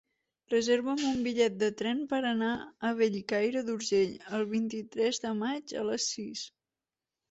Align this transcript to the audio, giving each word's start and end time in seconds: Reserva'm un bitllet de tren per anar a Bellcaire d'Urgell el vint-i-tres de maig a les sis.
Reserva'm 0.53 1.03
un 1.09 1.19
bitllet 1.27 1.59
de 1.65 1.69
tren 1.83 2.01
per 2.15 2.23
anar 2.31 2.49
a 2.91 2.93
Bellcaire 3.03 3.65
d'Urgell 3.71 4.19
el 4.41 4.51
vint-i-tres 4.59 5.25
de 5.31 5.39
maig 5.47 5.81
a 5.83 5.89
les 5.95 6.13
sis. 6.19 6.49